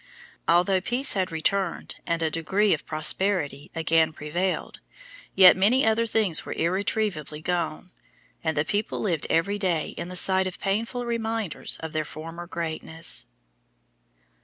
[0.47, 4.79] Although peace had returned and a degree of prosperity again prevailed,
[5.35, 7.91] yet many other things were irretrievably gone,
[8.43, 12.47] and the people lived every day in the sight of painful reminders of their former
[12.47, 13.27] greatness.